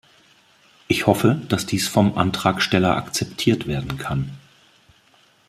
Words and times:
Ich 0.87 1.05
hoffe, 1.05 1.39
dass 1.47 1.67
dies 1.67 1.87
vom 1.87 2.17
Antragsteller 2.17 2.97
akzeptiert 2.97 3.67
werden 3.67 3.99
kann. 3.99 4.31